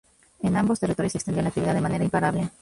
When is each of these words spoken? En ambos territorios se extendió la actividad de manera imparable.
En 0.41 0.57
ambos 0.57 0.79
territorios 0.79 1.11
se 1.11 1.19
extendió 1.19 1.43
la 1.43 1.49
actividad 1.49 1.75
de 1.75 1.81
manera 1.81 2.03
imparable. 2.03 2.49